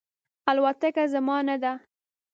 [0.49, 1.73] الوتکه زما نه ده